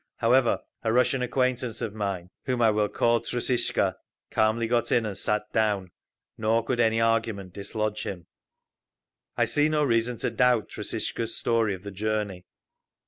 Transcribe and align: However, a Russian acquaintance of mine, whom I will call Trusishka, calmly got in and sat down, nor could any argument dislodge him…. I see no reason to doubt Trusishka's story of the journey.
However, 0.17 0.61
a 0.81 0.91
Russian 0.91 1.21
acquaintance 1.21 1.79
of 1.79 1.93
mine, 1.93 2.31
whom 2.45 2.59
I 2.59 2.71
will 2.71 2.89
call 2.89 3.19
Trusishka, 3.21 3.97
calmly 4.31 4.65
got 4.65 4.91
in 4.91 5.05
and 5.05 5.15
sat 5.15 5.43
down, 5.53 5.91
nor 6.39 6.65
could 6.65 6.79
any 6.79 6.99
argument 6.99 7.53
dislodge 7.53 8.01
him…. 8.01 8.25
I 9.37 9.45
see 9.45 9.69
no 9.69 9.83
reason 9.83 10.17
to 10.17 10.31
doubt 10.31 10.69
Trusishka's 10.69 11.35
story 11.37 11.75
of 11.75 11.83
the 11.83 11.91
journey. 11.91 12.47